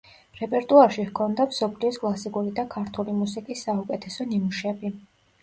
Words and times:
რეპერტუარში 0.37 1.03
ჰქონდა 1.09 1.45
მსოფლიოს 1.51 1.99
კლასიკური 2.05 2.55
და 2.61 2.65
ქართული 2.73 3.15
მუსიკის 3.19 3.63
საუკეთესო 3.69 4.29
ნიმუშები. 4.33 4.95